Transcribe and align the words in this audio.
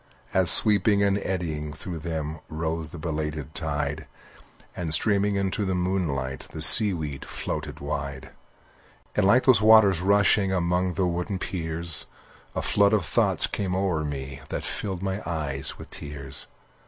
As, 0.33 0.49
sweeping 0.49 1.03
and 1.03 1.19
eddying 1.19 1.73
through 1.73 1.99
them 1.99 2.39
Rose 2.49 2.89
the 2.89 2.97
belated 2.97 3.53
tide, 3.53 4.07
And, 4.75 4.91
streaming 4.95 5.35
into 5.35 5.63
the 5.63 5.75
moonlight, 5.75 6.47
The 6.51 6.63
seaweed 6.63 7.23
floated 7.23 7.79
wide. 7.79 8.31
And 9.15 9.27
like 9.27 9.43
those 9.43 9.61
waters 9.61 10.01
rushing 10.01 10.51
Among 10.51 10.95
the 10.95 11.05
wooden 11.05 11.37
piers, 11.37 12.07
A 12.55 12.63
flood 12.63 12.93
of 12.93 13.05
thoughts 13.05 13.45
came 13.45 13.75
o'er 13.75 14.03
me 14.03 14.41
That 14.49 14.63
filled 14.65 15.03
my 15.03 15.21
eyes 15.23 15.77
with 15.77 15.91
tears. 15.91 16.47